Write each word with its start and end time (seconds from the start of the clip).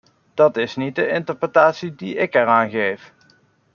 Dat 0.33 0.57
is 0.57 0.75
niet 0.75 0.95
de 0.95 1.07
interpretatie 1.07 1.95
die 1.95 2.15
ik 2.15 2.35
eraan 2.35 2.69
geef. 2.69 3.13